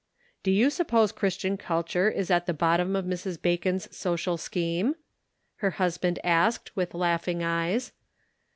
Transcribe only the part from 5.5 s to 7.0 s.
her husband asked, with